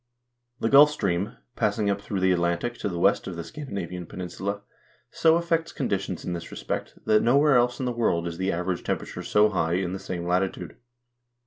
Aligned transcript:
The 0.59 0.67
Gulf 0.69 0.89
Stream, 0.89 1.37
passing 1.55 1.87
up 1.87 2.01
through 2.01 2.21
the 2.21 2.31
Atlantic 2.31 2.75
to 2.79 2.89
the 2.89 2.97
west 2.97 3.27
of 3.27 3.35
the 3.35 3.43
Scandinavian 3.43 4.07
pen 4.07 4.19
insula, 4.21 4.63
so 5.11 5.35
affects 5.35 5.71
conditions 5.71 6.25
in 6.25 6.33
this 6.33 6.49
respect, 6.49 6.97
that 7.05 7.21
nowhere 7.21 7.55
else 7.55 7.79
in 7.79 7.85
the 7.85 7.91
world 7.91 8.27
is 8.27 8.39
the 8.39 8.51
average 8.51 8.81
temperature 8.83 9.21
so 9.21 9.49
high 9.49 9.73
in 9.73 9.93
the 9.93 9.99
same 9.99 10.25
latitude. 10.25 10.75